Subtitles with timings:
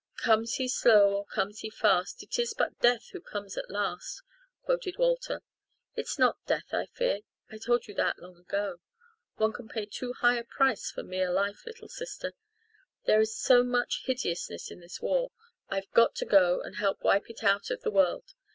[0.17, 4.23] "'Comes he slow or comes he fast It is but death who comes at last.'"
[4.63, 5.43] quoted Walter.
[5.95, 7.19] "It's not death I fear
[7.51, 8.79] I told you that long ago.
[9.35, 12.33] One can pay too high a price for mere life, little sister.
[13.05, 15.33] There's so much hideousness in this war
[15.69, 18.33] I've got to go and help wipe it out of the world.